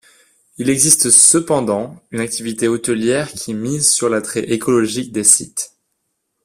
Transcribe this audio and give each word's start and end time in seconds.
Il 0.57 0.71
existe 0.71 1.11
cependant 1.11 1.95
une 2.09 2.21
activité 2.21 2.67
hotelière 2.67 3.31
qui 3.31 3.53
mise 3.53 3.87
sur 3.93 4.09
l'attrait 4.09 4.49
écologique 4.51 5.11
des 5.11 5.23
sites. 5.23 5.75